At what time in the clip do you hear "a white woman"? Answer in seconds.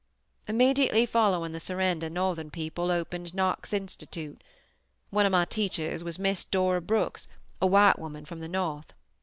7.61-8.25